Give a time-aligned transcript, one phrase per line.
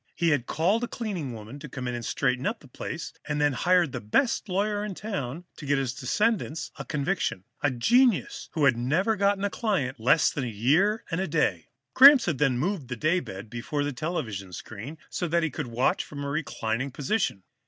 [0.15, 3.91] He had called a cleaning woman to come straighten the place up, then had hired
[3.91, 8.75] the best lawyer in town to get his descendants a conviction, a genius who had
[8.75, 11.67] never gotten a client less than a year and a day.
[11.93, 16.03] Gramps had then moved the daybed before the television screen, so that he could watch
[16.03, 17.43] from a reclining position.